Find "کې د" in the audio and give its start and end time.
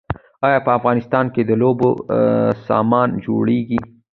1.33-1.51